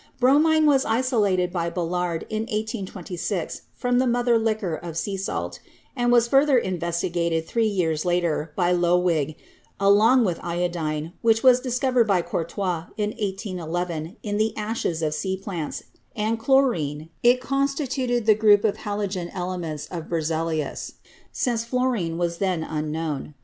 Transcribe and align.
Bro 0.19 0.39
mine 0.39 0.65
was 0.65 0.83
isolated 0.83 1.53
by 1.53 1.69
Balard 1.69 2.23
in 2.27 2.41
1826 2.49 3.61
from 3.75 3.99
the 3.99 4.07
mother 4.07 4.35
liquor 4.39 4.73
of 4.73 4.97
sea 4.97 5.15
salt, 5.15 5.59
and 5.95 6.11
was 6.11 6.27
further 6.27 6.57
investigated 6.57 7.45
three 7.45 7.67
years 7.67 8.03
later 8.03 8.51
by 8.55 8.73
Lowig; 8.73 9.35
along 9.79 10.25
with 10.25 10.39
iodine, 10.41 11.13
which 11.21 11.43
was 11.43 11.59
dis 11.59 11.77
covered 11.77 12.07
by 12.07 12.23
Courtois 12.23 12.85
in 12.97 13.11
181 13.11 13.69
1 13.69 14.15
in 14.23 14.37
the 14.37 14.57
ashes 14.57 15.03
of 15.03 15.13
sea 15.13 15.37
plants, 15.37 15.83
and 16.15 16.39
chlorine, 16.39 17.09
it 17.21 17.39
constituted 17.39 18.25
the 18.25 18.33
group 18.33 18.63
of 18.65 18.77
halogen 18.77 19.29
elements 19.31 19.85
of 19.91 20.09
Berzelius, 20.09 20.93
since 21.31 21.63
fluorine 21.63 22.17
was 22.17 22.39
then 22.39 22.63
unknown. 22.63 23.35